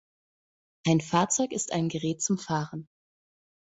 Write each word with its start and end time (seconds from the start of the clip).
Ein 0.87 0.99
Fahrzeug 0.99 1.51
ist 1.51 1.71
ein 1.73 1.87
Gerät 1.87 2.23
zum 2.23 2.39
Fahren. 2.39 2.87